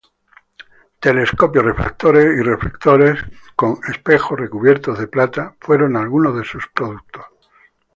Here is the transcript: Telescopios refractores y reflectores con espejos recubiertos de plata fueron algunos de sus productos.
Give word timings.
Telescopios 0.99 1.63
refractores 1.63 2.25
y 2.25 2.41
reflectores 2.41 3.21
con 3.55 3.77
espejos 3.87 4.39
recubiertos 4.39 4.97
de 4.97 5.05
plata 5.05 5.53
fueron 5.59 5.95
algunos 5.95 6.35
de 6.35 6.43
sus 6.43 6.65
productos. 6.73 7.25